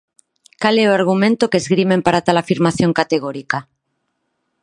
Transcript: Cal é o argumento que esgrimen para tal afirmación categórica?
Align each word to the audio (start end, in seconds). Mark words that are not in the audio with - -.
Cal 0.61 0.75
é 0.83 0.85
o 0.87 0.97
argumento 0.99 1.49
que 1.51 1.59
esgrimen 1.61 2.01
para 2.05 2.23
tal 2.25 2.37
afirmación 2.39 2.91
categórica? 2.99 3.59